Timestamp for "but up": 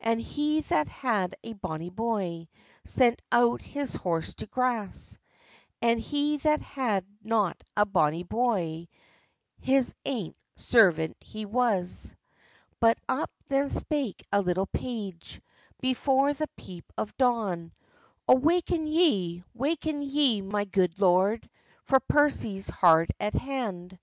12.78-13.32